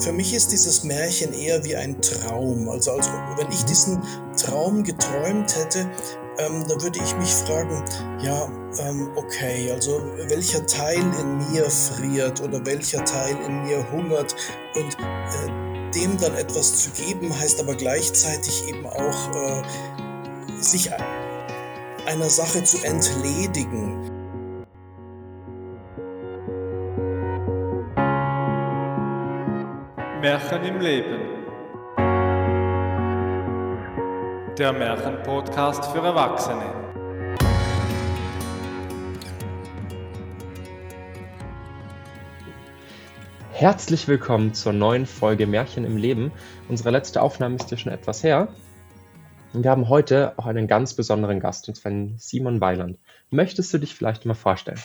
[0.00, 2.68] Für mich ist dieses Märchen eher wie ein Traum.
[2.68, 4.00] Also, also wenn ich diesen
[4.36, 5.90] Traum geträumt hätte,
[6.38, 7.84] ähm, dann würde ich mich fragen,
[8.22, 8.48] ja,
[8.78, 14.36] ähm, okay, also welcher Teil in mir friert oder welcher Teil in mir hungert
[14.76, 19.62] und äh, dem dann etwas zu geben, heißt aber gleichzeitig eben auch äh,
[20.60, 20.90] sich
[22.06, 24.07] einer Sache zu entledigen.
[30.28, 31.20] Märchen im Leben.
[34.58, 36.74] Der Märchenpodcast für Erwachsene.
[43.52, 46.30] Herzlich willkommen zur neuen Folge Märchen im Leben.
[46.68, 48.48] Unsere letzte Aufnahme ist ja schon etwas her.
[49.54, 52.98] Und wir haben heute auch einen ganz besonderen Gast, und zwar Simon Weiland.
[53.30, 54.78] Möchtest du dich vielleicht mal vorstellen?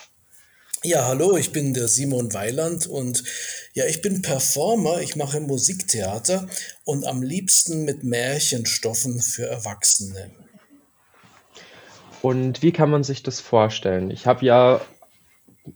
[0.86, 3.24] Ja, hallo, ich bin der Simon Weiland und
[3.74, 6.48] ja, ich bin Performer, ich mache Musiktheater
[6.84, 10.32] und am liebsten mit Märchenstoffen für Erwachsene.
[12.22, 14.12] Und wie kann man sich das vorstellen?
[14.12, 14.82] Ich habe ja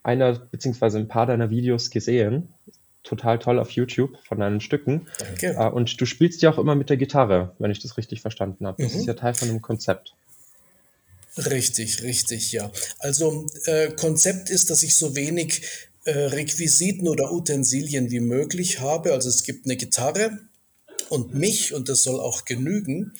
[0.03, 2.49] einer beziehungsweise ein paar deiner Videos gesehen.
[3.03, 5.07] Total toll auf YouTube von deinen Stücken.
[5.19, 5.55] Danke.
[5.57, 8.67] Äh, und du spielst ja auch immer mit der Gitarre, wenn ich das richtig verstanden
[8.67, 8.83] habe.
[8.83, 8.99] Das Mhm.
[8.99, 10.13] ist ja Teil von einem Konzept.
[11.37, 12.71] Richtig, richtig, ja.
[12.99, 15.61] Also äh, Konzept ist, dass ich so wenig
[16.05, 19.13] äh, Requisiten oder Utensilien wie möglich habe.
[19.13, 20.39] Also es gibt eine Gitarre
[21.09, 23.13] und mich und das soll auch genügen.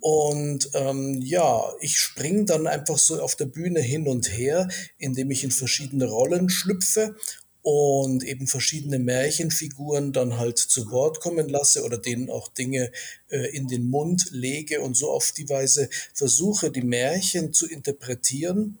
[0.00, 5.30] Und ähm, ja, ich springe dann einfach so auf der Bühne hin und her, indem
[5.30, 7.16] ich in verschiedene Rollen schlüpfe
[7.62, 12.90] und eben verschiedene Märchenfiguren dann halt zu Wort kommen lasse oder denen auch Dinge
[13.28, 18.78] äh, in den Mund lege und so auf die Weise versuche, die Märchen zu interpretieren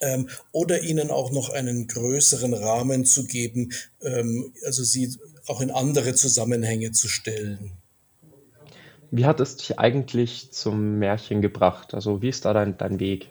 [0.00, 5.70] ähm, oder ihnen auch noch einen größeren Rahmen zu geben, ähm, also sie auch in
[5.70, 7.72] andere Zusammenhänge zu stellen.
[9.10, 11.94] Wie hat es dich eigentlich zum Märchen gebracht?
[11.94, 13.28] Also wie ist da dein, dein Weg?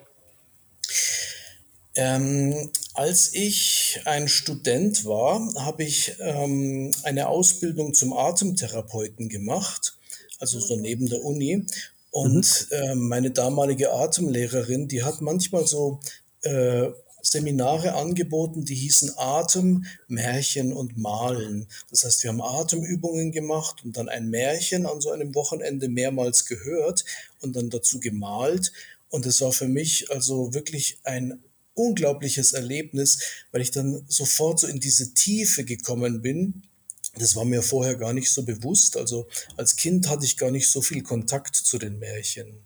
[1.96, 9.98] Ähm, als ich ein Student war, habe ich ähm, eine Ausbildung zum Atemtherapeuten gemacht,
[10.38, 11.66] also so neben der Uni.
[12.12, 16.00] Und ähm, meine damalige Atemlehrerin, die hat manchmal so
[16.44, 16.90] äh,
[17.24, 21.66] Seminare angeboten, die hießen Atem, Märchen und Malen.
[21.90, 26.46] Das heißt, wir haben Atemübungen gemacht und dann ein Märchen an so einem Wochenende mehrmals
[26.46, 27.04] gehört
[27.42, 28.72] und dann dazu gemalt.
[29.10, 31.42] Und es war für mich also wirklich ein
[31.74, 33.20] unglaubliches Erlebnis,
[33.52, 36.64] weil ich dann sofort so in diese Tiefe gekommen bin.
[37.18, 38.98] Das war mir vorher gar nicht so bewusst.
[38.98, 39.28] Also
[39.58, 42.64] als Kind hatte ich gar nicht so viel Kontakt zu den Märchen.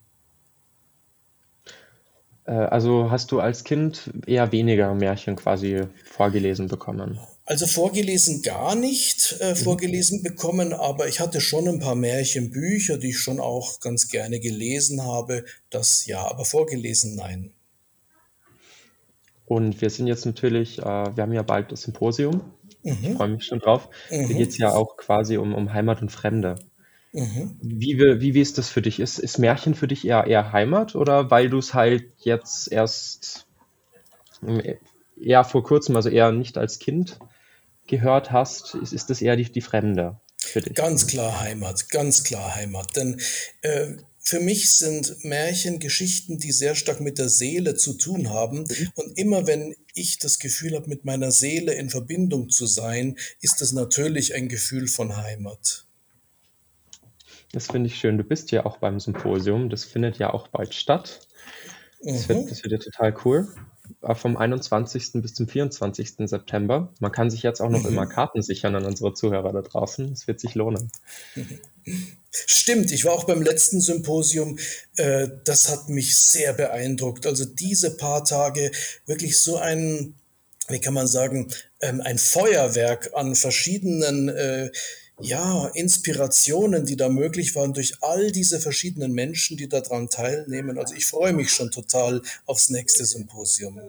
[2.46, 7.20] Äh, also hast du als Kind eher weniger Märchen quasi vorgelesen bekommen?
[7.46, 13.10] Also vorgelesen gar nicht äh, vorgelesen bekommen, aber ich hatte schon ein paar Märchenbücher, die
[13.10, 15.46] ich schon auch ganz gerne gelesen habe.
[15.70, 17.52] Das ja, aber vorgelesen nein.
[19.46, 22.54] Und wir sind jetzt natürlich, äh, wir haben ja bald das Symposium.
[23.02, 23.90] Ich Mhm, freue mich schon drauf.
[24.28, 26.56] Da mhm, geht es ja auch quasi um, um Heimat und Fremde.
[27.14, 27.60] mhm.
[27.60, 29.00] Wie, wie, wie ist das für dich?
[29.00, 33.48] Ist, ist Märchen für dich eher, eher Heimat oder weil du es halt jetzt erst
[34.44, 34.62] ähm,
[35.18, 37.20] eher vor kurzem, also eher nicht als Kind
[37.88, 40.76] gehört hast, ist, ist das eher die, die Fremde für dich?
[40.76, 42.96] Ganz klar Heimat, ganz klar Heimat.
[42.96, 43.22] Denn
[43.62, 48.66] äh, für mich sind Märchen Geschichten, die sehr stark mit der Seele zu tun haben.
[48.96, 53.62] Und immer wenn ich das Gefühl habe, mit meiner Seele in Verbindung zu sein, ist
[53.62, 55.86] es natürlich ein Gefühl von Heimat.
[57.52, 58.18] Das finde ich schön.
[58.18, 59.70] Du bist ja auch beim Symposium.
[59.70, 61.22] Das findet ja auch bald statt.
[62.02, 63.48] Das wird, Mhm, das wird ja total cool.
[64.02, 65.14] Äh, Vom 21.
[65.16, 66.16] bis zum 24.
[66.26, 66.94] September.
[67.00, 68.10] Man kann sich jetzt auch noch immer mhm.
[68.10, 70.12] Karten sichern an unsere Zuhörer da draußen.
[70.12, 70.92] Es wird sich lohnen.
[72.32, 74.58] Stimmt, ich war auch beim letzten Symposium.
[74.98, 77.26] Äh, das hat mich sehr beeindruckt.
[77.26, 78.72] Also diese paar Tage
[79.06, 80.16] wirklich so ein,
[80.68, 84.72] wie kann man sagen, ähm, ein Feuerwerk an verschiedenen äh,
[85.22, 90.78] ja, Inspirationen, die da möglich waren durch all diese verschiedenen Menschen, die daran teilnehmen.
[90.78, 93.80] Also ich freue mich schon total aufs nächste Symposium.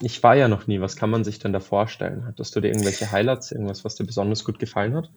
[0.00, 0.80] Ich war ja noch nie.
[0.80, 2.24] Was kann man sich denn da vorstellen?
[2.26, 5.10] Hattest du dir irgendwelche Highlights, irgendwas, was dir besonders gut gefallen hat?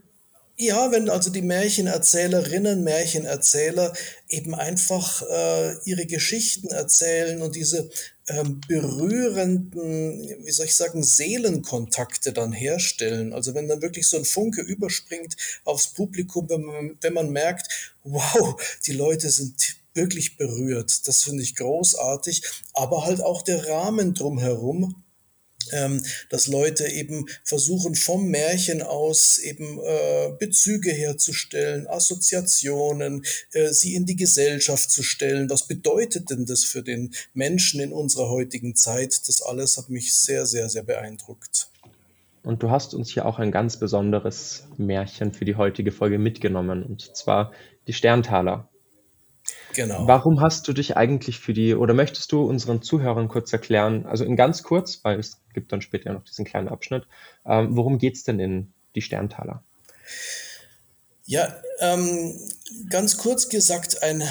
[0.57, 3.93] Ja, wenn also die Märchenerzählerinnen, Märchenerzähler
[4.27, 7.89] eben einfach äh, ihre Geschichten erzählen und diese
[8.67, 13.33] berührenden, wie soll ich sagen, Seelenkontakte dann herstellen.
[13.33, 17.93] Also wenn dann wirklich so ein Funke überspringt aufs Publikum, wenn man, wenn man merkt,
[18.03, 21.07] wow, die Leute sind wirklich berührt.
[21.07, 22.43] Das finde ich großartig.
[22.73, 25.03] Aber halt auch der Rahmen drumherum,
[25.71, 33.23] ähm, dass Leute eben versuchen, vom Märchen aus eben äh, Bezüge herzustellen, Assoziationen,
[33.53, 35.49] äh, sie in die Gesellschaft zu stellen.
[35.49, 39.27] Was bedeutet denn das für den Menschen in unserer heutigen Zeit?
[39.27, 41.69] Das alles hat mich sehr, sehr, sehr beeindruckt.
[42.43, 46.83] Und du hast uns hier auch ein ganz besonderes Märchen für die heutige Folge mitgenommen,
[46.83, 47.51] und zwar
[47.87, 48.70] die Sterntaler.
[49.73, 50.07] Genau.
[50.07, 54.23] Warum hast du dich eigentlich für die, oder möchtest du unseren Zuhörern kurz erklären, also
[54.23, 57.07] in ganz kurz, weil es gibt dann später noch diesen kleinen Abschnitt,
[57.45, 59.63] ähm, worum geht es denn in die Sterntaler?
[61.25, 62.37] Ja, ähm,
[62.89, 64.23] ganz kurz gesagt, ein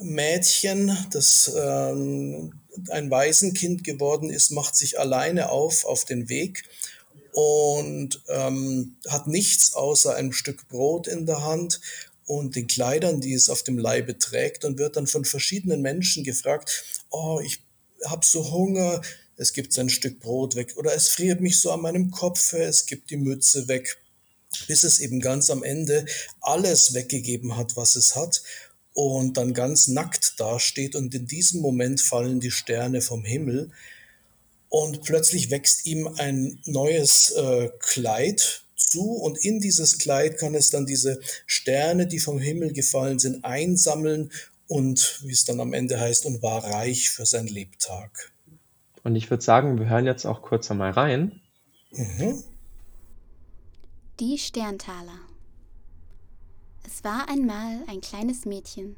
[0.00, 2.60] Mädchen, das ähm,
[2.90, 6.64] ein Waisenkind geworden ist, macht sich alleine auf auf den Weg
[7.32, 11.80] und ähm, hat nichts außer ein Stück Brot in der Hand
[12.38, 16.24] und den Kleidern, die es auf dem Leibe trägt und wird dann von verschiedenen Menschen
[16.24, 17.60] gefragt, oh, ich
[18.06, 19.02] habe so Hunger,
[19.36, 22.86] es gibt ein Stück Brot weg oder es friert mich so an meinem Kopf, es
[22.86, 23.98] gibt die Mütze weg,
[24.66, 26.06] bis es eben ganz am Ende
[26.40, 28.42] alles weggegeben hat, was es hat
[28.94, 33.72] und dann ganz nackt dasteht und in diesem Moment fallen die Sterne vom Himmel
[34.70, 40.70] und plötzlich wächst ihm ein neues äh, Kleid zu und in dieses Kleid kann es
[40.70, 44.30] dann diese Sterne, die vom Himmel gefallen sind, einsammeln
[44.66, 48.32] und, wie es dann am Ende heißt, und war reich für sein Lebtag.
[49.04, 51.40] Und ich würde sagen, wir hören jetzt auch kurz einmal rein.
[51.90, 52.42] Mhm.
[54.20, 55.18] Die Sterntaler.
[56.86, 58.96] Es war einmal ein kleines Mädchen,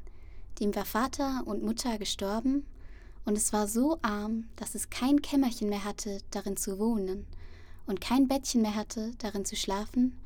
[0.59, 2.65] dem war Vater und Mutter gestorben
[3.25, 7.25] und es war so arm, dass es kein Kämmerchen mehr hatte, darin zu wohnen,
[7.85, 10.19] und kein Bettchen mehr hatte, darin zu schlafen,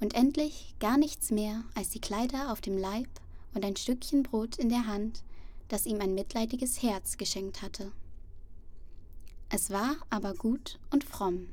[0.00, 3.08] und endlich gar nichts mehr als die Kleider auf dem Leib
[3.54, 5.22] und ein Stückchen Brot in der Hand,
[5.68, 7.92] das ihm ein mitleidiges Herz geschenkt hatte.
[9.48, 11.48] Es war aber gut und fromm.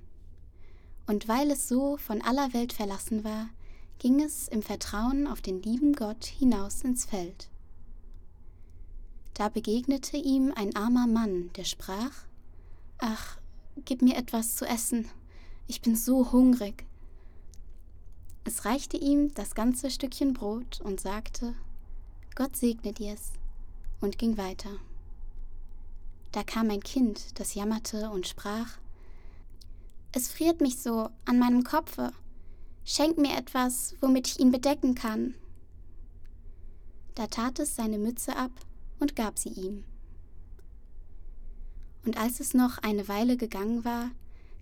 [1.06, 3.50] Und weil es so von aller Welt verlassen war,
[4.00, 7.50] ging es im Vertrauen auf den lieben Gott hinaus ins Feld.
[9.34, 12.12] Da begegnete ihm ein armer Mann, der sprach
[12.98, 13.38] Ach,
[13.86, 15.10] gib mir etwas zu essen,
[15.68, 16.86] ich bin so hungrig.
[18.44, 21.56] Es reichte ihm das ganze Stückchen Brot und sagte
[22.36, 23.32] Gott segne dir's
[24.02, 24.72] und ging weiter.
[26.32, 28.78] Da kam ein Kind, das jammerte und sprach
[30.12, 32.12] Es friert mich so an meinem Kopfe,
[32.84, 35.36] schenk mir etwas, womit ich ihn bedecken kann.
[37.16, 38.52] Da tat es seine Mütze ab
[39.00, 39.86] und gab sie ihm.
[42.06, 44.10] Und als es noch eine Weile gegangen war,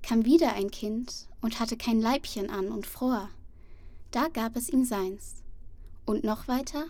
[0.02, 3.30] kam wieder ein Kind und hatte kein Leibchen an und fror.
[4.12, 5.44] Da gab es ihm seins.
[6.06, 6.86] Und noch weiter,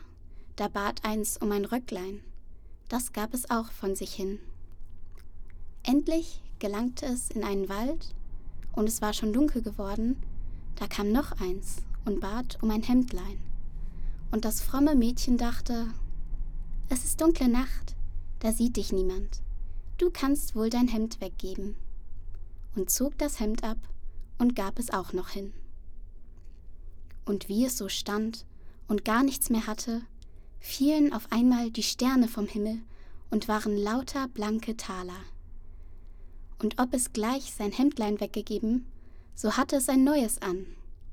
[0.55, 2.21] da bat eins um ein Röcklein.
[2.89, 4.39] Das gab es auch von sich hin.
[5.83, 8.13] Endlich gelangte es in einen Wald,
[8.73, 10.21] und es war schon dunkel geworden,
[10.75, 13.39] da kam noch eins und bat um ein Hemdlein.
[14.31, 15.87] Und das fromme Mädchen dachte,
[16.89, 17.95] es ist dunkle Nacht,
[18.39, 19.41] da sieht dich niemand.
[19.97, 21.75] Du kannst wohl dein Hemd weggeben.
[22.75, 23.77] Und zog das Hemd ab
[24.37, 25.53] und gab es auch noch hin.
[27.25, 28.45] Und wie es so stand
[28.87, 30.01] und gar nichts mehr hatte,
[30.59, 32.79] fielen auf einmal die Sterne vom Himmel
[33.29, 35.19] und waren lauter blanke Taler.
[36.59, 38.85] Und ob es gleich sein Hemdlein weggegeben,
[39.33, 40.65] so hatte es ein neues an,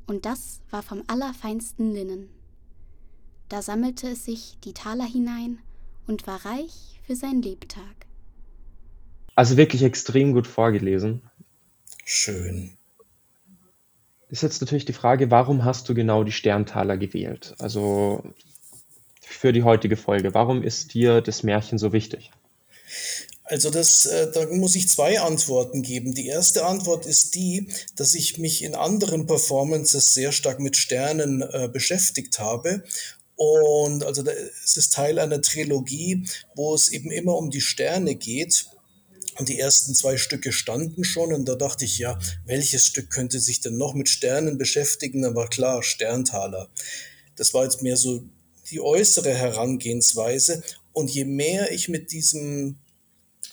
[0.06, 2.28] und das war vom allerfeinsten Linnen.
[3.48, 5.58] Da sammelte es sich die Taler hinein
[6.06, 8.06] und war reich für sein Lebtag.
[9.34, 11.22] Also wirklich extrem gut vorgelesen.
[12.10, 12.70] Schön.
[14.30, 17.54] Ist jetzt natürlich die Frage, warum hast du genau die Sterntaler gewählt?
[17.58, 18.22] Also
[19.20, 20.32] für die heutige Folge.
[20.32, 22.30] Warum ist dir das Märchen so wichtig?
[23.44, 26.14] Also das, äh, da muss ich zwei Antworten geben.
[26.14, 31.42] Die erste Antwort ist die, dass ich mich in anderen Performances sehr stark mit Sternen
[31.42, 32.84] äh, beschäftigt habe
[33.36, 34.24] und also
[34.64, 36.24] es ist Teil einer Trilogie,
[36.54, 38.66] wo es eben immer um die Sterne geht.
[39.38, 43.38] Und die ersten zwei Stücke standen schon und da dachte ich, ja, welches Stück könnte
[43.38, 45.22] sich denn noch mit Sternen beschäftigen?
[45.34, 46.68] War klar, Sterntaler.
[47.36, 48.24] Das war jetzt mehr so
[48.70, 50.62] die äußere Herangehensweise.
[50.92, 52.78] Und je mehr ich mit diesem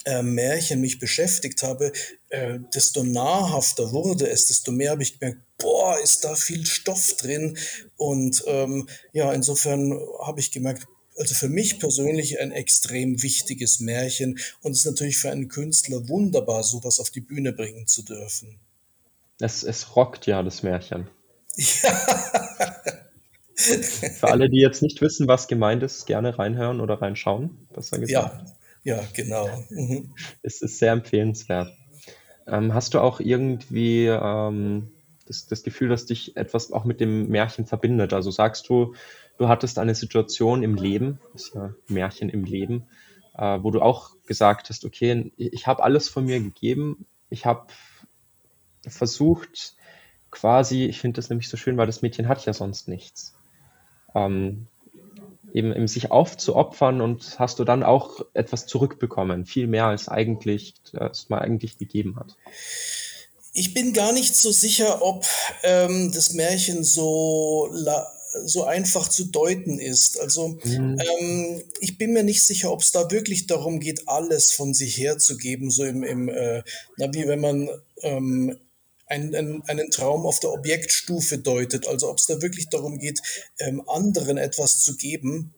[0.04, 1.92] äh, Märchen mich beschäftigt habe,
[2.30, 7.14] äh, desto nahrhafter wurde es, desto mehr habe ich gemerkt, boah, ist da viel Stoff
[7.16, 7.56] drin.
[7.96, 10.86] Und ähm, ja, insofern habe ich gemerkt,
[11.18, 16.08] also für mich persönlich ein extrem wichtiges Märchen und es ist natürlich für einen Künstler
[16.08, 18.58] wunderbar, sowas auf die Bühne bringen zu dürfen.
[19.40, 21.08] Es, es rockt ja das Märchen.
[21.56, 21.64] Ja.
[23.56, 28.48] für alle, die jetzt nicht wissen, was gemeint ist, gerne reinhören oder reinschauen, besser gesagt.
[28.84, 29.48] Ja, ja, genau.
[29.70, 30.14] Mhm.
[30.42, 31.72] Es ist sehr empfehlenswert.
[32.46, 34.92] Ähm, hast du auch irgendwie ähm,
[35.26, 38.12] das, das Gefühl, dass dich etwas auch mit dem Märchen verbindet?
[38.12, 38.94] Also sagst du,
[39.38, 42.86] du hattest eine Situation im Leben, das ist ja Märchen im Leben,
[43.36, 47.66] äh, wo du auch gesagt hast, okay, ich habe alles von mir gegeben, ich habe
[48.86, 49.76] versucht,
[50.30, 53.34] quasi, ich finde das nämlich so schön, weil das Mädchen hat ja sonst nichts.
[54.14, 54.66] Ähm,
[55.52, 60.74] eben, eben sich aufzuopfern und hast du dann auch etwas zurückbekommen, viel mehr als eigentlich,
[60.92, 62.36] es mal eigentlich gegeben hat.
[63.52, 65.24] Ich bin gar nicht so sicher, ob
[65.62, 67.70] ähm, das Märchen so,
[68.44, 70.20] so einfach zu deuten ist.
[70.20, 70.98] Also mhm.
[70.98, 74.98] ähm, ich bin mir nicht sicher, ob es da wirklich darum geht, alles von sich
[74.98, 76.62] herzugeben, so im, im äh,
[76.96, 77.68] na, wie wenn man
[78.02, 78.58] ähm,
[79.06, 83.22] einen, einen Traum auf der Objektstufe deutet, also ob es da wirklich darum geht,
[83.58, 85.54] ähm, anderen etwas zu geben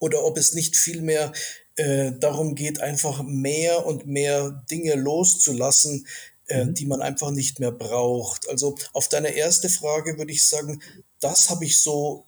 [0.00, 1.32] oder ob es nicht vielmehr
[1.76, 6.06] äh, darum geht, einfach mehr und mehr Dinge loszulassen,
[6.46, 6.74] äh, mhm.
[6.74, 8.48] die man einfach nicht mehr braucht.
[8.48, 10.82] Also auf deine erste Frage würde ich sagen,
[11.24, 12.26] das habe ich so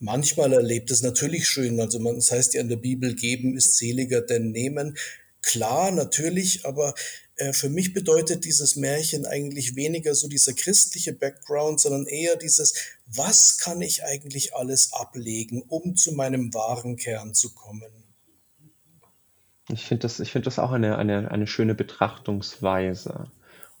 [0.00, 0.90] manchmal erlebt.
[0.90, 1.80] Das ist natürlich schön.
[1.80, 4.96] Also man, das heißt ja in der Bibel, geben ist seliger denn nehmen.
[5.42, 6.94] Klar, natürlich, aber
[7.36, 12.74] äh, für mich bedeutet dieses Märchen eigentlich weniger so dieser christliche Background, sondern eher dieses,
[13.06, 17.90] was kann ich eigentlich alles ablegen, um zu meinem wahren Kern zu kommen.
[19.70, 23.30] Ich finde das, find das auch eine, eine, eine schöne Betrachtungsweise.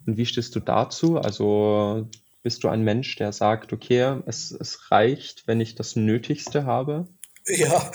[0.06, 1.18] Und wie stehst du dazu?
[1.18, 2.08] Also
[2.42, 7.06] bist du ein Mensch, der sagt, okay, es, es reicht, wenn ich das Nötigste habe?
[7.46, 7.90] Ja,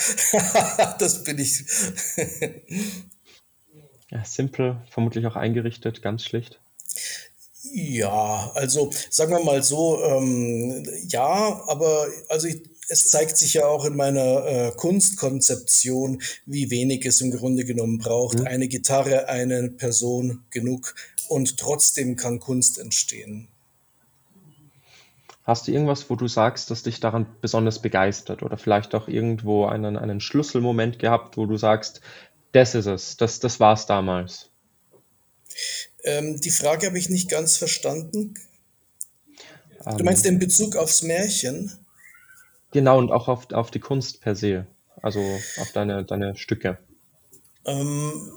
[1.00, 1.64] das bin ich.
[4.10, 6.60] Ja, simpel, vermutlich auch eingerichtet, ganz schlicht.
[7.72, 13.66] Ja, also sagen wir mal so, ähm, ja, aber also ich, es zeigt sich ja
[13.66, 18.40] auch in meiner äh, Kunstkonzeption, wie wenig es im Grunde genommen braucht.
[18.40, 18.48] Mhm.
[18.48, 20.94] Eine Gitarre, eine Person, genug
[21.30, 23.48] und trotzdem kann Kunst entstehen.
[25.44, 29.66] Hast du irgendwas, wo du sagst, dass dich daran besonders begeistert oder vielleicht auch irgendwo
[29.66, 32.00] einen, einen Schlüsselmoment gehabt, wo du sagst,
[32.54, 33.18] das ist es.
[33.18, 34.50] Das, das war es damals.
[36.04, 38.36] Ähm, die Frage habe ich nicht ganz verstanden.
[39.84, 40.06] Du ähm.
[40.06, 41.72] meinst in Bezug aufs Märchen?
[42.72, 44.66] Genau, und auch auf, auf die Kunst per se.
[45.02, 45.20] Also
[45.58, 46.78] auf deine, deine Stücke.
[47.66, 48.32] Ähm,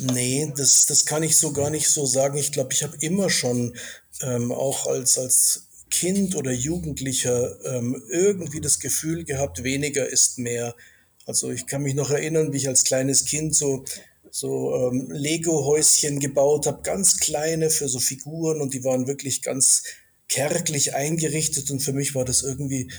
[0.00, 2.36] nee, das, das kann ich so gar nicht so sagen.
[2.36, 3.76] Ich glaube, ich habe immer schon
[4.22, 10.74] ähm, auch als, als Kind oder Jugendlicher ähm, irgendwie das Gefühl gehabt, weniger ist mehr.
[11.26, 13.84] Also ich kann mich noch erinnern, wie ich als kleines Kind so,
[14.30, 19.82] so ähm, Lego-Häuschen gebaut habe, ganz kleine für so Figuren und die waren wirklich ganz
[20.28, 22.90] kärglich eingerichtet und für mich war das irgendwie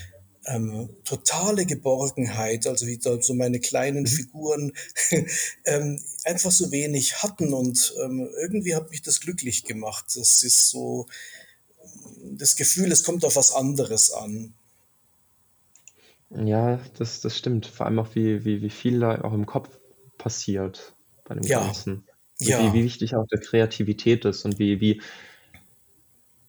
[0.48, 4.06] ähm, totale Geborgenheit, also wie da so meine kleinen mhm.
[4.06, 4.72] Figuren
[5.64, 10.06] ähm, einfach so wenig hatten und ähm, irgendwie hat mich das glücklich gemacht.
[10.16, 11.06] Das ist so
[12.38, 14.54] das Gefühl, es kommt auf was anderes an.
[16.30, 17.66] Ja, das, das stimmt.
[17.66, 19.78] Vor allem auch, wie, wie, wie viel da auch im Kopf
[20.18, 22.06] passiert bei dem Ja, Ganzen.
[22.40, 25.02] Ja, wie, wie wichtig auch der Kreativität ist und wie, wie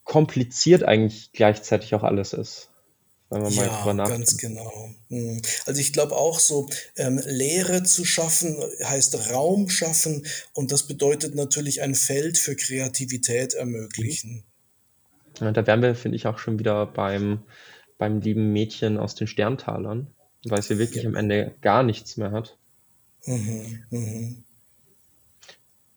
[0.04, 2.70] kompliziert eigentlich gleichzeitig auch alles ist,
[3.30, 4.38] wenn man mal drüber ja, ganz nachdenkt.
[4.38, 4.90] genau.
[5.10, 5.42] Hm.
[5.66, 11.36] Also ich glaube auch so, ähm, Lehre zu schaffen heißt Raum schaffen und das bedeutet
[11.36, 13.54] natürlich ein Feld für Kreativität
[13.98, 14.16] Mhm.
[14.16, 14.49] ermöglichen.
[15.40, 17.40] Da wären wir, finde ich, auch schon wieder beim,
[17.98, 20.08] beim lieben Mädchen aus den Sterntalern,
[20.46, 21.10] weil sie wirklich Ja.
[21.10, 22.58] am Ende gar nichts mehr hat.
[23.26, 24.44] Mhm, mhm.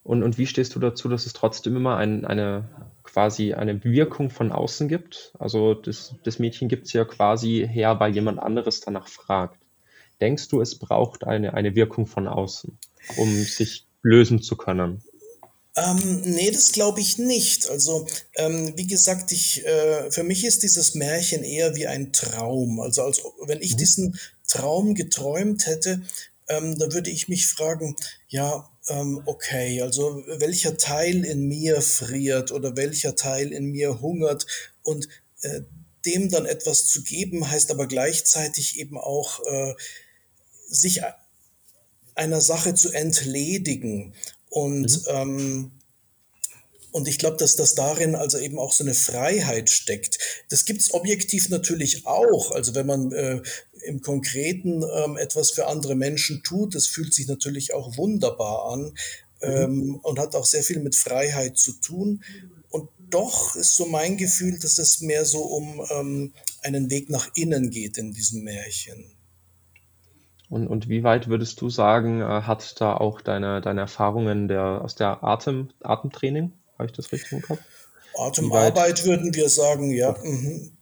[0.04, 2.68] Und, und wie stehst du dazu, dass es trotzdem immer ein, eine
[3.04, 5.32] quasi eine Wirkung von außen gibt?
[5.38, 9.61] Also das, das Mädchen gibt es ja quasi her, weil jemand anderes danach fragt.
[10.20, 12.76] Denkst du, es braucht eine, eine Wirkung von außen,
[13.16, 15.02] um sich lösen zu können?
[15.74, 17.68] Ähm, nee, das glaube ich nicht.
[17.70, 22.80] Also, ähm, wie gesagt, ich, äh, für mich ist dieses Märchen eher wie ein Traum.
[22.80, 23.78] Also, als wenn ich Mhm.
[23.78, 26.02] diesen Traum geträumt hätte,
[26.48, 27.96] ähm, da würde ich mich fragen,
[28.28, 34.46] ja, ähm, okay, also welcher Teil in mir friert oder welcher Teil in mir hungert
[34.82, 35.08] und
[35.42, 35.62] äh,
[36.04, 39.74] dem dann etwas zu geben, heißt aber gleichzeitig eben auch äh,
[40.68, 41.00] sich
[42.14, 44.14] einer Sache zu entledigen.
[44.52, 45.02] Und, Mhm.
[45.09, 45.71] ähm,
[46.90, 50.18] und ich glaube, dass das darin also eben auch so eine Freiheit steckt.
[50.50, 52.50] Das gibt's objektiv natürlich auch.
[52.50, 53.40] Also wenn man äh,
[53.87, 58.92] im Konkreten ähm, etwas für andere Menschen tut, das fühlt sich natürlich auch wunderbar an
[59.40, 59.49] Mhm.
[59.49, 62.23] ähm, und hat auch sehr viel mit Freiheit zu tun.
[62.68, 67.30] Und doch ist so mein Gefühl, dass es mehr so um ähm, einen Weg nach
[67.35, 69.16] innen geht in diesem Märchen.
[70.52, 74.82] Und, und wie weit würdest du sagen, äh, hat da auch deine, deine Erfahrungen der,
[74.82, 77.61] aus der Atem, Atemtraining, habe ich das richtig im Kopf?
[78.14, 80.14] Atemarbeit würden wir sagen, ja.
[80.23, 80.73] Mhm.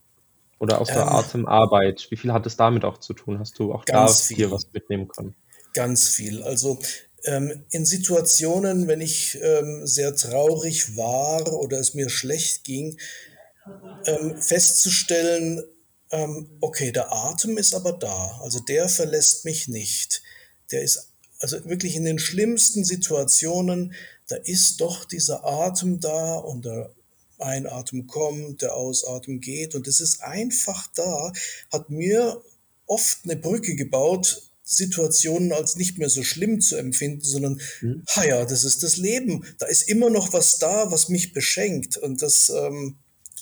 [0.58, 3.38] Oder aus der Ähm, Atemarbeit, wie viel hat es damit auch zu tun?
[3.38, 4.50] Hast du auch da Ganz dir viel.
[4.50, 5.36] was mitnehmen können?
[5.72, 6.42] Ganz viel.
[6.42, 6.80] Also
[7.22, 12.98] ähm, in Situationen, wenn ich ähm, sehr traurig war oder es mir schlecht ging,
[14.04, 15.62] ähm, festzustellen,
[16.10, 20.22] ähm, okay, der Atem ist aber da, also der verlässt mich nicht.
[20.70, 23.94] Der ist also wirklich in den schlimmsten Situationen,
[24.28, 26.92] da ist doch dieser Atem da und der
[27.38, 31.32] Einatmen kommt, der Ausatmen geht und es ist einfach da,
[31.72, 32.42] hat mir
[32.86, 38.04] oft eine Brücke gebaut, Situationen als nicht mehr so schlimm zu empfinden, sondern, Mhm.
[38.10, 39.44] ha ja, das ist das Leben.
[39.58, 41.96] Da ist immer noch was da, was mich beschenkt.
[41.96, 42.96] Und das ähm,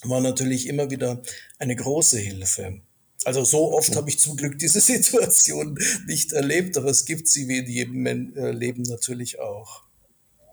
[0.05, 1.23] war natürlich immer wieder
[1.59, 2.81] eine große Hilfe.
[3.25, 7.49] Also so oft habe ich zum Glück diese Situation nicht erlebt, aber es gibt sie
[7.49, 9.83] wie in jedem äh, Leben natürlich auch.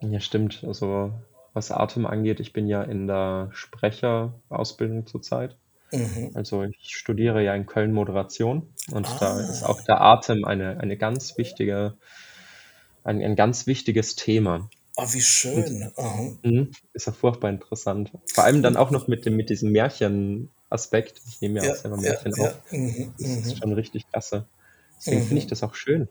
[0.02, 0.64] Ja, stimmt.
[0.66, 1.12] Also
[1.52, 5.56] was Atem angeht, ich bin ja in der Sprecherausbildung zurzeit.
[5.92, 6.32] Mhm.
[6.34, 10.80] Also ich studiere ja in Köln Moderation und da ist Ah, auch der Atem eine,
[10.80, 11.96] eine ganz wichtige,
[13.04, 14.68] ein, ein ganz wichtiges Thema.
[14.96, 15.22] Ah, wie
[15.52, 15.92] Und schön.
[15.96, 16.36] Aha.
[16.44, 18.12] mhm, ist ja furchtbar interessant.
[18.32, 21.22] Vor allem dann auch noch mit dem, mit diesem Märchenaspekt.
[21.28, 22.36] Ich nehme ja Ja, auch selber ja, Märchen ja.
[22.36, 22.62] auf.
[22.70, 24.48] Mhm, Das ist mhm, schon richtig klasse.
[25.00, 26.08] Deswegen finde ich mhm, das auch schön.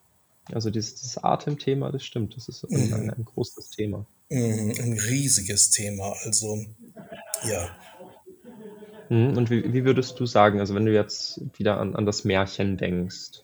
[0.53, 4.07] Also dieses, dieses Atemthema, das stimmt, das ist ein, ein, mhm, ein großes Thema.
[4.29, 4.71] mhm.
[4.79, 6.13] Ein riesiges Thema.
[6.23, 6.65] Also
[7.43, 7.75] ja.
[9.09, 12.23] Mhm, Und wie, wie würdest du sagen, also wenn du jetzt wieder an, an das
[12.23, 13.43] Märchen denkst,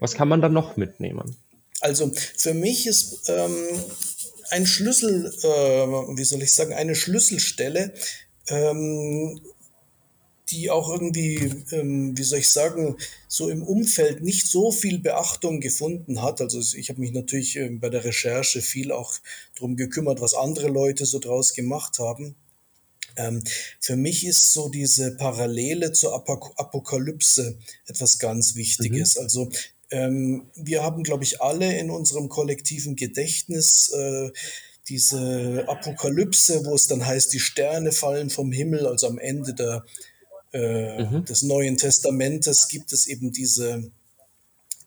[0.00, 1.36] was kann man da noch mitnehmen?
[1.80, 3.54] Also für mich ist ähm,
[4.50, 7.94] ein Schlüssel, äh, wie soll ich sagen, eine Schlüsselstelle,
[8.48, 9.40] ähm,
[10.50, 11.36] die auch irgendwie,
[11.72, 16.40] ähm, wie soll ich sagen, so im Umfeld nicht so viel Beachtung gefunden hat.
[16.40, 19.14] Also ich habe mich natürlich ähm, bei der Recherche viel auch
[19.56, 22.36] darum gekümmert, was andere Leute so draus gemacht haben.
[23.16, 23.42] Ähm,
[23.80, 29.16] für mich ist so diese Parallele zur Apak Apokalypse etwas ganz Mhm, Wichtiges.
[29.16, 29.50] Also
[29.90, 34.30] ähm, wir haben, glaube ich, alle in unserem kollektiven Gedächtnis äh,
[34.88, 39.84] diese Apokalypse, wo es dann heißt, die Sterne fallen vom Himmel, also am Ende der,
[40.52, 43.90] äh, mhm, des Neuen Testamentes gibt es eben diese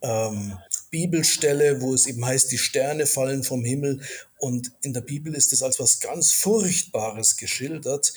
[0.01, 0.57] ähm,
[0.89, 4.01] Bibelstelle, wo es eben heißt, die Sterne fallen vom Himmel.
[4.39, 8.13] Und in der Bibel ist es als was ganz Furchtbares geschildert.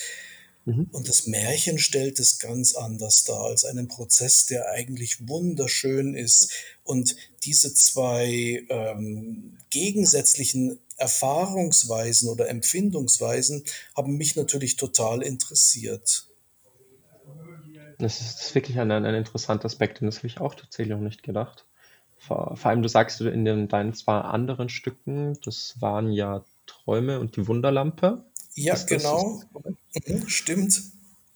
[0.65, 0.89] Mhm.
[0.93, 6.53] Und das Märchen stellt es ganz anders dar, als einen Prozess, der eigentlich wunderschön ist.
[6.85, 13.65] Und diese zwei ähm, gegensätzlichen Erfahrungsweisen oder Empfindungsweisen
[13.97, 16.27] haben mich natürlich total interessiert.
[17.99, 20.95] Das ist, das ist wirklich ein, ein, interessanter Aspekt und das habe ich auch tatsächlich
[20.95, 21.67] noch nicht gedacht.
[22.19, 26.45] Vor, vor allem, du sagst du in den, deinen zwei anderen Stücken, das waren ja
[26.67, 28.25] Träume und die Wunderlampe.
[28.55, 29.43] Ja, das, genau,
[29.95, 30.83] das mhm, stimmt.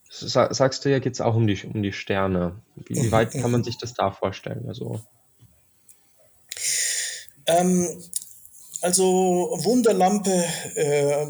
[0.09, 2.63] Sa sagst du ja, geht es auch um die, um die Sterne.
[2.77, 4.67] Wie, wie weit kann man sich das da vorstellen?
[4.69, 5.01] Also,
[7.47, 8.03] Ähm,
[8.83, 11.27] also Wunderlampe äh,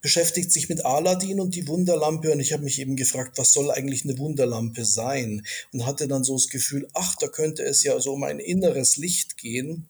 [0.00, 3.70] beschäftigt sich mit Aladdin und die Wunderlampe und ich habe mich eben gefragt, was soll
[3.70, 5.46] eigentlich eine Wunderlampe sein?
[5.72, 8.96] Und hatte dann so das Gefühl, ach, da könnte es ja so um ein inneres
[8.98, 9.88] Licht gehen,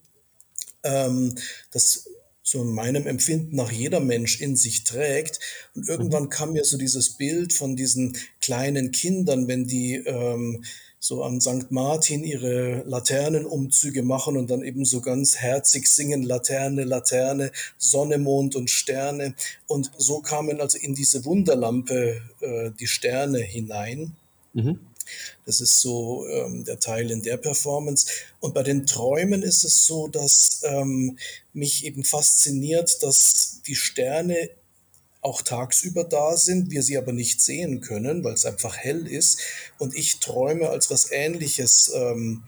[0.85, 1.35] ähm,
[1.73, 2.09] das
[2.45, 5.41] so in meinem Empfinden nach jeder Mensch in sich trägt.
[5.75, 10.63] Und mhm, irgendwann kam mir so dieses Bild von diesen kleinen Kindern, wenn die ähm,
[11.01, 11.71] so an St.
[11.71, 18.57] Martin ihre Laternenumzüge machen und dann eben so ganz herzig singen, Laterne, Laterne, Sonne, Mond
[18.57, 19.35] und Sterne.
[19.67, 24.17] Und so kamen also in diese Wunderlampe äh, die Sterne hinein.
[24.53, 24.79] mhm,
[25.47, 28.07] Das ist so ähm, der Teil in der Performance.
[28.41, 31.19] Und bei den Träumen ist es so, dass ähm,
[31.53, 34.51] mich eben fasziniert, dass die Sterne
[35.21, 39.41] auch tagsüber da sind, wir sie aber nicht sehen können, weil es einfach hell ist.
[39.79, 42.45] Und ich träume als was Ähnliches, ähm,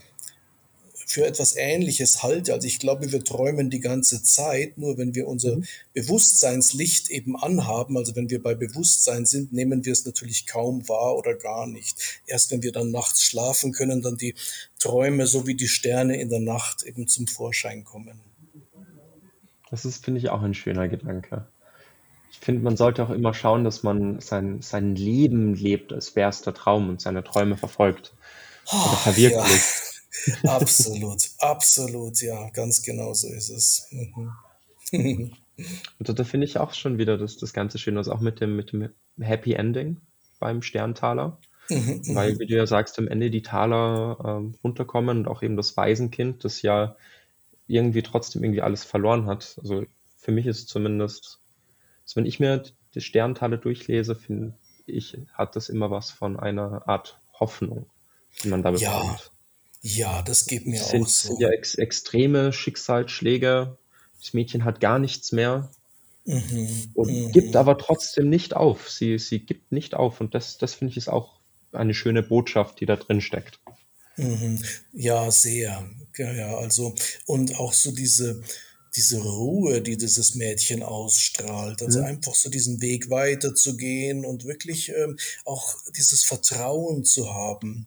[1.07, 2.53] für etwas Ähnliches halte.
[2.53, 5.65] Also ich glaube, wir träumen die ganze Zeit, nur wenn wir unser mhm.
[5.95, 11.17] Bewusstseinslicht eben anhaben, also wenn wir bei Bewusstsein sind, nehmen wir es natürlich kaum wahr
[11.17, 12.23] oder gar nicht.
[12.27, 14.35] Erst wenn wir dann nachts schlafen können, dann die
[14.81, 18.21] Träume so wie die Sterne in der Nacht eben zum Vorschein kommen.
[19.71, 21.47] Das ist, finde ich, auch ein schöner Gedanke.
[22.33, 26.31] Ich finde, man sollte auch immer schauen, dass man sein, sein Leben lebt, als wäre
[26.31, 29.86] es der Traum und seine Träume verfolgt oder Ah, ja, verwirklicht.
[30.45, 33.89] Absolut, absolut, ja, ganz genau so ist es.
[33.91, 35.33] Mhm.
[35.99, 38.41] Und da, da finde ich auch schon wieder das, das Ganze schön, also auch mit
[38.41, 40.01] dem, mit dem Happy Ending
[40.39, 41.39] beim Sterntaler.
[41.69, 42.39] Mhm, weil, mhm.
[42.39, 46.45] wie du ja sagst, am Ende die Taler ähm, runterkommen und auch eben das Waisenkind,
[46.45, 46.97] das ja
[47.67, 49.57] irgendwie trotzdem irgendwie alles verloren hat.
[49.61, 49.85] Also
[50.17, 51.41] für mich ist zumindest,
[52.05, 52.63] also wenn ich mir
[52.95, 54.55] die Sterntaler durchlese, finde
[54.87, 57.87] ich, hat das immer was von einer Art Hoffnung,
[58.43, 58.83] die man da bekommt.
[58.83, 59.19] ja,
[60.23, 61.41] das geht mir Es auch sind, sind so.
[61.41, 63.79] ja ex extreme Schicksalsschläge.
[64.21, 65.71] Das Mädchen hat gar nichts mehr
[66.25, 67.57] Mhm, und gibt mhm.
[67.57, 68.91] aber trotzdem nicht auf.
[68.91, 71.41] Sie, sie gibt nicht auf und das, das finde ich ist auch
[71.73, 73.61] eine schöne Botschaft, die da drin steckt.
[74.17, 74.63] Mhm.
[74.93, 75.89] Ja, sehr.
[76.17, 76.95] Ja, ja, also
[77.27, 78.43] und auch so diese
[78.97, 82.07] diese Ruhe, die dieses Mädchen ausstrahlt, also Mhm.
[82.07, 87.87] einfach so diesen Weg weiterzugehen und wirklich, ähm, auch dieses Vertrauen zu haben.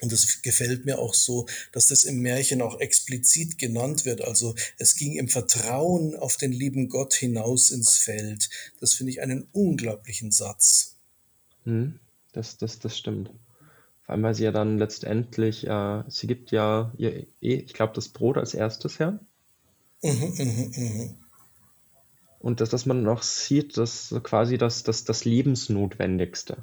[0.00, 4.22] Und es gefällt mir auch so, dass das im Märchen auch explizit genannt wird.
[4.22, 8.48] Also, es ging im Vertrauen auf den lieben Gott hinaus ins Feld.
[8.80, 10.96] Das finde ich einen unglaublichen Satz.
[11.64, 11.98] Mhm.
[12.32, 13.30] Das, das, das stimmt.
[14.02, 17.92] Vor allem, weil sie ja dann letztendlich, äh, sie gibt ja ihr, eh, ich glaube,
[17.94, 19.18] das Brot als erstes her.
[20.02, 21.14] Mhm, mhm, mhm.
[22.38, 26.56] Und dass, dass man noch sieht, dass quasi das, das, das Lebensnotwendigste.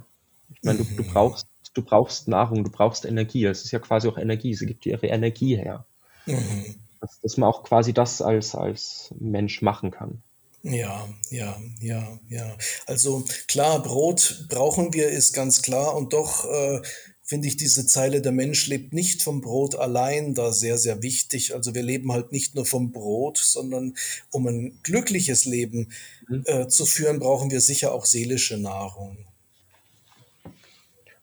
[0.54, 3.46] Ich meine, du, du brauchst, du brauchst Nahrung, du brauchst Energie.
[3.46, 4.56] Es ist ja quasi auch Energie.
[4.56, 5.86] Sie gibt dir ihre Energie her.
[6.26, 6.76] Mhm.
[7.00, 10.24] Dass, dass man auch quasi das als, als Mensch machen kann.
[10.64, 12.58] Ja, ja, ja, ja.
[12.88, 15.96] Also klar, Brot brauchen wir, ist ganz klar.
[15.96, 16.82] Und doch äh,
[17.22, 21.54] finde ich diese Zeile, der Mensch lebt nicht vom Brot allein, da sehr, sehr wichtig.
[21.54, 23.96] Also wir leben halt nicht nur vom Brot, sondern
[24.32, 25.92] um ein glückliches Leben
[26.28, 26.44] Mhm.
[26.46, 29.18] äh, zu führen, brauchen wir sicher auch seelische Nahrung.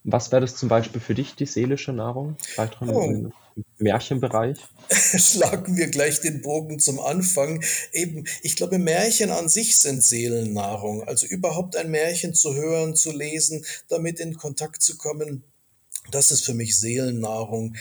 [0.04, 2.36] Was wäre das zum Beispiel für dich, die seelische Nahrung?
[2.80, 3.30] Im, Oh,
[3.78, 4.58] Märchenbereich?
[4.90, 7.62] schlagen wir gleich den Bogen zum Anfang.
[7.92, 11.04] Eben, ich glaube, Märchen an sich sind Seelennahrung.
[11.04, 15.44] Also überhaupt ein Märchen zu hören, zu lesen, damit in Kontakt zu kommen,
[16.10, 17.76] das ist für mich Seelennahrung.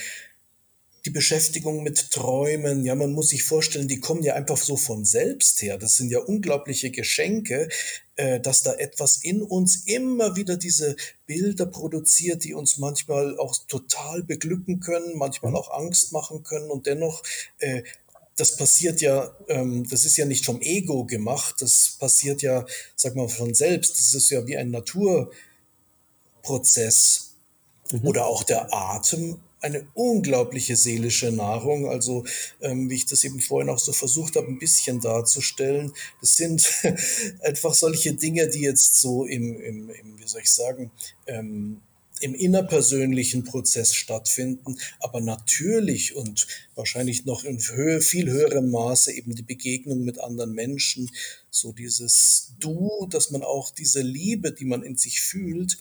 [1.06, 5.04] Die Beschäftigung mit Träumen, ja, man muss sich vorstellen, die kommen ja einfach so von
[5.04, 5.80] selbst her.
[5.80, 7.70] Das sind ja unglaubliche Geschenke,
[8.18, 13.56] äh, dass da etwas in uns immer wieder diese Bilder produziert, die uns manchmal auch
[13.68, 15.58] total beglücken können, manchmal Mhm.
[15.58, 17.24] auch Angst machen können und dennoch,
[17.58, 17.82] äh,
[18.36, 23.16] das passiert ja, ähm, das ist ja nicht vom Ego gemacht, das passiert ja, sag
[23.16, 23.98] mal, von selbst.
[23.98, 25.32] Das ist ja wie ein Naturprozess.
[27.92, 28.08] Mhm.
[28.08, 31.88] Oder auch der Atem, eine unglaubliche seelische Nahrung.
[31.88, 32.26] Also,
[32.62, 35.94] ähm, wie ich das eben vorhin auch so versucht habe, ein bisschen darzustellen.
[36.20, 36.70] Das sind
[37.42, 40.92] einfach solche Dinge, die jetzt so im, im, im wie soll ich sagen,
[41.28, 41.82] ähm,
[42.22, 49.36] im innerpersönlichen Prozess stattfinden, aber natürlich und wahrscheinlich noch in Höhe, viel höherem Maße eben
[49.36, 51.10] die Begegnung mit anderen Menschen,
[51.50, 55.80] so dieses Du, dass man auch diese Liebe, die man in sich fühlt,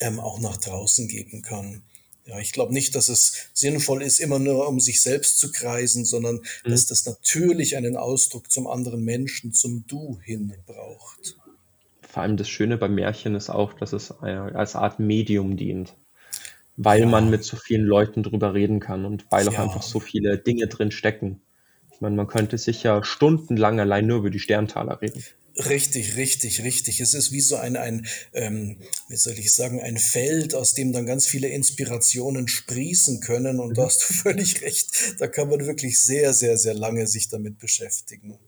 [0.00, 1.82] ähm, auch nach draußen geben kann.
[2.28, 6.04] Ja, ich glaube nicht, dass es sinnvoll ist, immer nur um sich selbst zu kreisen,
[6.04, 6.70] sondern Mhm.
[6.70, 11.36] dass das natürlich einen Ausdruck zum anderen Menschen, zum Du hin braucht.
[12.02, 15.96] Vor allem das Schöne beim Märchen ist auch, dass es äh, als Art Medium dient,
[16.76, 19.88] weil man Ja, mit so vielen Leuten drüber reden kann und weil auch einfach ja,
[19.88, 21.40] so viele Dinge drin stecken.
[21.92, 25.24] Ich meine, man könnte sicher stundenlang allein nur über die Sterntaler reden.
[25.58, 27.00] Richtig, richtig, richtig.
[27.00, 30.92] Es ist wie so ein, ein ähm, wie soll ich sagen, ein Feld, aus dem
[30.92, 33.60] dann ganz viele Inspirationen sprießen können.
[33.60, 33.86] Und da Mhm.
[33.86, 35.16] hast du völlig recht.
[35.18, 38.38] Da kann man wirklich sehr, sehr, sehr lange sich damit beschäftigen.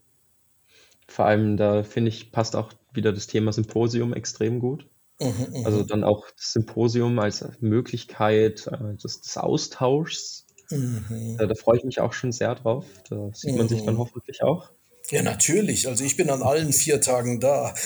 [1.09, 4.88] Vor allem, da finde ich, passt auch wieder das Thema Symposium extrem gut.
[5.20, 10.46] Mhm, Also mhm, dann auch das Symposium als Möglichkeit äh, des, des Austauschs.
[10.70, 12.87] mhm, Da, da freue ich mich auch schon sehr drauf.
[13.11, 13.99] Da sieht man sich dann mhm.
[13.99, 14.73] hoffentlich auch.
[15.11, 15.88] Ja, natürlich.
[15.88, 17.75] Also ich bin an allen vier Tagen da.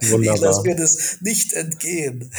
[0.00, 0.64] Ich lasse Wunderbar.
[0.64, 2.30] mir das nicht entgehen.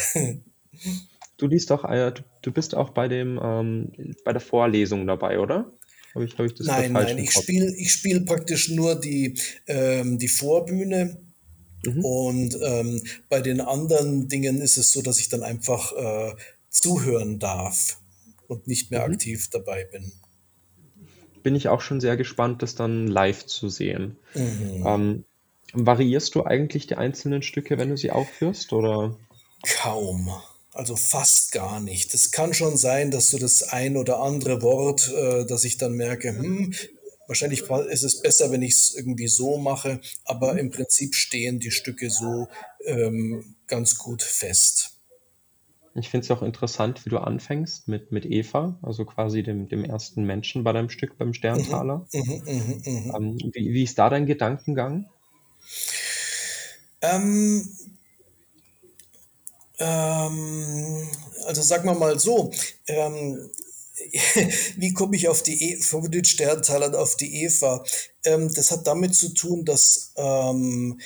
[1.38, 3.92] Du liest auch, äh, du, bist auch bei dem, ähm,
[4.24, 5.72] bei der Vorlesung dabei, oder?
[6.14, 9.38] Habe ich, habe ich das da Nein, nein, ich spiele ich spiel praktisch nur die,
[9.66, 11.18] ähm, die Vorbühne
[11.86, 12.04] Mhm.
[12.04, 16.34] und ähm, bei den anderen Dingen ist es so, dass ich dann einfach äh,
[16.70, 17.98] zuhören darf
[18.48, 19.14] und nicht mehr Mhm.
[19.14, 20.12] aktiv dabei bin.
[21.44, 24.16] Bin ich auch schon sehr gespannt, das dann live zu sehen.
[24.34, 24.84] Mhm.
[24.84, 25.24] Ähm,
[25.74, 29.16] variierst du eigentlich die einzelnen Stücke, wenn du sie aufführst, oder?
[29.62, 30.32] Kaum.
[30.72, 32.12] Also fast gar nicht.
[32.14, 35.92] Es kann schon sein, dass so das ein oder andere Wort, äh, dass ich dann
[35.92, 36.74] merke, hm,
[37.28, 41.70] wahrscheinlich ist es besser, wenn ich es irgendwie so mache, aber im Prinzip stehen die
[41.70, 42.48] Stücke so
[42.84, 44.93] ähm, ganz gut fest.
[45.96, 49.84] Ich finde es auch interessant, wie du anfängst mit, mit Eva, also quasi dem, dem
[49.84, 52.06] ersten Menschen bei deinem Stück beim Mhm, Sterntaler.
[52.12, 53.12] mhm, mhm, mhm.
[53.14, 55.06] Ähm, wie, wie ist da dein Gedankengang?
[57.00, 57.68] Ähm,
[59.78, 61.08] Ähm,
[61.46, 62.50] also sagen wir mal so,
[62.86, 63.50] ähm,
[64.76, 67.84] wie komme ich auf die e von den Sterntalern auf die Eva?
[68.24, 71.00] Ähm, das hat damit zu tun, dass ähm,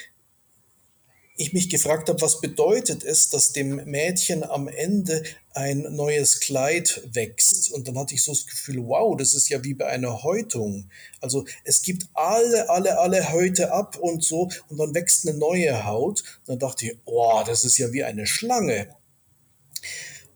[1.39, 5.23] ich mich gefragt habe, was bedeutet es, dass dem Mädchen am Ende
[5.55, 7.71] ein neues Kleid wächst.
[7.71, 10.91] Und dann hatte ich so das Gefühl, wow, das ist ja wie bei einer Häutung.
[11.21, 15.87] Also es gibt alle, alle, alle Häute ab und so und dann wächst eine neue
[15.87, 16.25] Haut.
[16.41, 18.89] Und dann dachte ich, oh, das ist ja wie eine Schlange.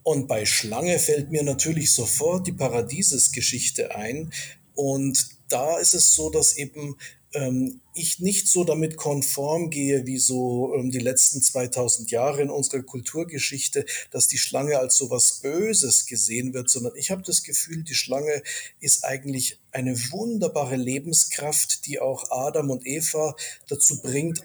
[0.05, 4.33] Und bei Schlange fällt mir natürlich sofort die Paradiesesgeschichte ein.
[4.75, 6.97] Und da ist es so, dass eben
[7.35, 12.51] ähm, ich nicht so damit konform gehe wie so ähm, die letzten 2000 Jahre in
[12.51, 17.43] unserer Kulturgeschichte, dass die Schlange als so was Böses gesehen wird, sondern ich habe das
[17.43, 18.43] Gefühl, die Schlange
[18.81, 23.37] ist eigentlich eine wunderbare Lebenskraft, die auch Adam und Eva
[23.69, 24.43] dazu bringt,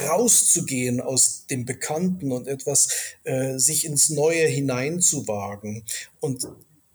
[0.00, 2.88] rauszugehen aus dem Bekannten und etwas
[3.24, 5.84] äh, sich ins Neue hineinzuwagen.
[6.20, 6.48] Und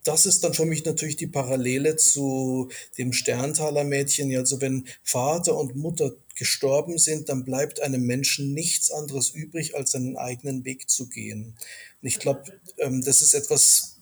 [0.08, 4.36] das ist dann für mich natürlich die Parallele zu dem Sterntaler Mädchen.
[4.38, 9.92] Also wenn Vater und Mutter gestorben sind, dann bleibt einem Menschen nichts anderes übrig, als
[9.92, 11.58] seinen eigenen Weg zu gehen.
[12.02, 12.44] Und ich glaube,
[12.78, 13.98] ähm, das ist etwas,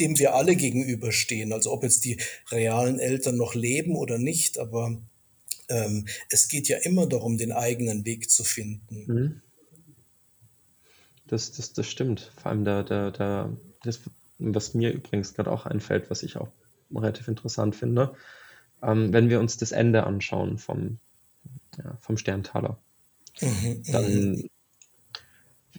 [0.00, 1.52] dem wir alle gegenüberstehen.
[1.52, 2.18] Also ob jetzt die
[2.50, 5.02] realen Eltern noch leben oder nicht, aber
[5.68, 9.04] ähm, es geht ja immer darum, den eigenen Weg zu finden.
[9.06, 9.40] Mhm.
[11.26, 12.32] Das, das, das stimmt.
[12.40, 14.00] Vor allem der, der, der, das
[14.38, 16.48] was mir übrigens gerade auch einfällt, was ich auch
[16.94, 18.14] relativ interessant finde,
[18.82, 20.98] ähm, wenn wir uns das Ende anschauen vom,
[21.78, 22.78] ja, vom Sterntaler,
[23.40, 24.42] mhm, dann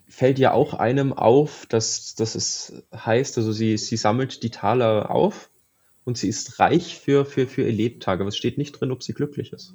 [0.07, 5.11] fällt ja auch einem auf, dass, dass es heißt, also sie, sie sammelt die Taler
[5.11, 5.49] auf
[6.05, 9.03] und sie ist reich für, für, für ihr Lebtage, aber es steht nicht drin, ob
[9.03, 9.73] sie glücklich ist.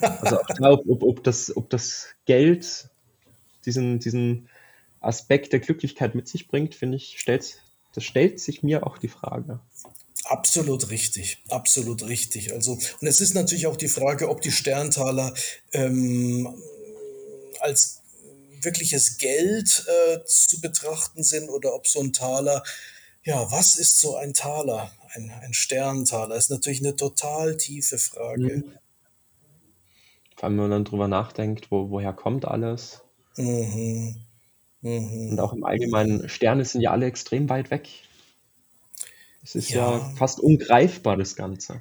[0.00, 2.90] Also auch da, ob, ob, das, ob das Geld
[3.64, 4.48] diesen, diesen
[5.00, 7.62] Aspekt der Glücklichkeit mit sich bringt, finde ich, stellt
[7.96, 9.60] das stellt sich mir auch die Frage.
[10.24, 12.52] Absolut richtig, absolut richtig.
[12.52, 15.32] Also, und es ist natürlich auch die Frage, ob die Sterntaler
[15.72, 16.54] ähm,
[17.60, 18.02] als
[18.60, 22.62] wirkliches Geld äh, zu betrachten sind oder ob so ein Taler,
[23.22, 24.92] ja, was ist so ein Taler?
[25.14, 28.56] Ein, ein Sterntaler ist natürlich eine total tiefe Frage.
[28.58, 28.72] Mhm.
[30.36, 33.00] Vor allem, wenn man dann drüber nachdenkt, wo, woher kommt alles.
[33.36, 34.26] Mhm.
[34.86, 35.30] Mhm.
[35.30, 37.88] Und auch im Allgemeinen, Sterne sind ja alle extrem weit weg.
[39.42, 41.80] Es ist ja, ja fast ungreifbar, das Ganze.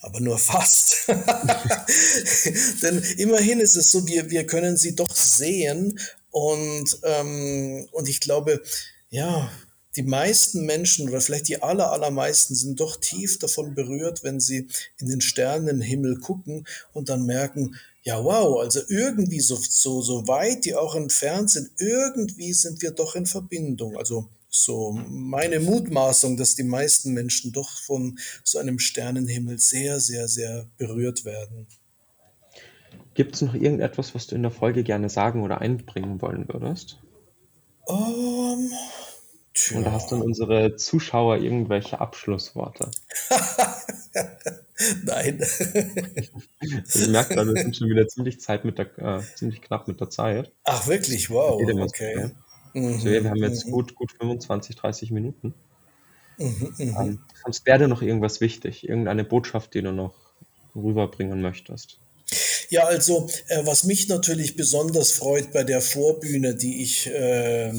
[0.00, 1.08] Aber nur fast.
[2.82, 6.00] Denn immerhin ist es so, wir, wir können sie doch sehen.
[6.30, 8.62] Und, ähm, und ich glaube,
[9.10, 9.50] ja,
[9.96, 14.68] die meisten Menschen oder vielleicht die aller, allermeisten sind doch tief davon berührt, wenn sie
[14.98, 20.64] in den Sternenhimmel gucken und dann merken, ja, wow, also irgendwie so, so, so weit
[20.64, 23.96] die auch entfernt sind, irgendwie sind wir doch in Verbindung.
[23.96, 30.28] Also so meine Mutmaßung, dass die meisten Menschen doch von so einem Sternenhimmel sehr, sehr,
[30.28, 31.66] sehr berührt werden.
[33.14, 36.98] Gibt es noch irgendetwas, was du in der Folge gerne sagen oder einbringen wollen würdest?
[37.86, 38.70] Um,
[39.70, 42.90] ähm, Und da hast du an unsere Zuschauer irgendwelche Abschlussworte.
[45.04, 45.40] Nein.
[46.60, 50.00] ich merke gerade, wir sind schon wieder ziemlich, Zeit mit der, äh, ziemlich knapp mit
[50.00, 50.52] der Zeit.
[50.64, 51.30] Ach, wirklich?
[51.30, 51.60] Wow.
[51.62, 52.30] Okay.
[52.72, 52.98] Mhm.
[52.98, 53.72] So, wir haben jetzt mhm.
[53.72, 55.54] gut, gut 25, 30 Minuten.
[56.38, 60.14] Mhm, mhm, ähm, sonst wäre noch irgendwas wichtig, irgendeine Botschaft, die du noch
[60.74, 61.98] rüberbringen möchtest.
[62.70, 67.72] Ja, also äh, was mich natürlich besonders freut bei der Vorbühne, die ich äh,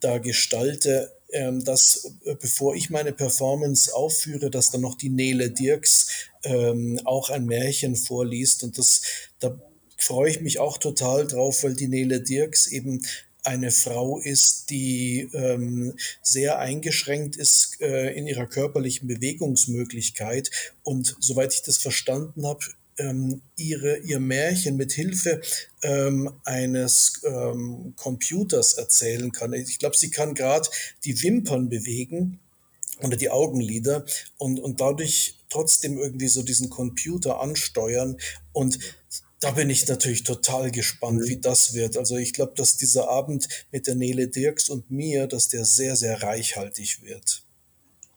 [0.00, 5.50] da gestalte, ähm, dass äh, bevor ich meine Performance aufführe, dass dann noch die Nele
[5.50, 6.08] Dirks
[6.42, 8.64] ähm, auch ein Märchen vorliest.
[8.64, 9.02] Und das,
[9.38, 9.60] da
[9.96, 13.02] freue ich mich auch total drauf, weil die Nele Dirks eben
[13.42, 20.50] eine Frau ist, die ähm, sehr eingeschränkt ist äh, in ihrer körperlichen Bewegungsmöglichkeit.
[20.82, 22.60] Und soweit ich das verstanden habe,
[23.00, 25.40] ähm, ihre, ihr Märchen mit Hilfe
[25.82, 29.52] ähm, eines ähm, Computers erzählen kann.
[29.52, 30.68] Ich glaube, sie kann gerade
[31.04, 32.38] die Wimpern bewegen
[33.02, 34.04] oder die Augenlider
[34.38, 38.16] und, und dadurch trotzdem irgendwie so diesen Computer ansteuern.
[38.52, 38.78] Und
[39.40, 41.96] da bin ich natürlich total gespannt, wie das wird.
[41.96, 45.96] Also ich glaube, dass dieser Abend mit der Nele Dirks und mir, dass der sehr,
[45.96, 47.42] sehr reichhaltig wird.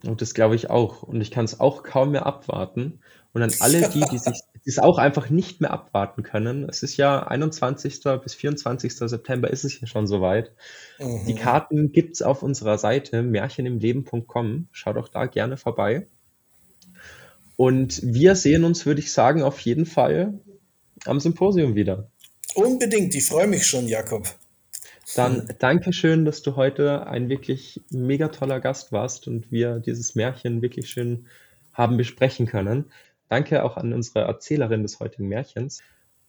[0.04, 1.04] Und das glaube ich auch.
[1.04, 3.00] Und ich kann es auch kaum mehr abwarten.
[3.32, 6.67] Und an alle die, die sich es auch einfach nicht mehr abwarten können.
[6.69, 8.02] Es ist ja 21.
[8.23, 8.95] bis 24.
[8.95, 10.54] September ist es ja schon soweit.
[10.99, 11.26] Mhm.
[11.28, 14.67] Die Karten gibt es auf unserer Seite märchenimleben.com.
[14.71, 16.08] Schaut auch da gerne vorbei.
[17.56, 20.39] Und wir sehen uns, würde ich sagen, auf jeden Fall
[21.06, 22.10] am Symposium wieder.
[22.56, 24.28] Unbedingt, ich freue mich schon, Jakob.
[25.15, 30.15] Dann danke schön, dass du heute ein wirklich mega toller Gast warst und wir dieses
[30.15, 31.28] Märchen wirklich schön
[31.73, 32.86] haben besprechen können.
[33.34, 35.82] Danke auch an unsere Erzählerin des heutigen Märchens.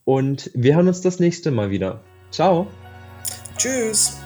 [0.05, 2.01] Und wir hören uns das nächste Mal wieder.
[2.31, 2.65] Ciao.
[3.57, 4.19] Tschüss.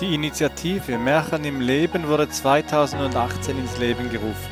[0.00, 4.50] Die Initiative Märchen im Leben wurde 2018 ins Leben gerufen.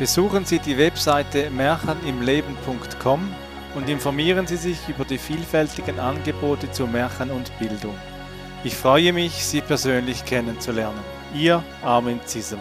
[0.00, 3.20] Besuchen Sie die Webseite märchenimleben.com
[3.76, 7.94] und informieren Sie sich über die vielfältigen Angebote zu Märchen und Bildung.
[8.64, 10.98] Ich freue mich, Sie persönlich kennenzulernen.
[11.32, 12.58] Ihr Armin Zisser.